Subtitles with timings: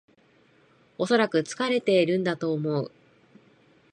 [0.97, 2.91] おそらく疲れてるんだと思う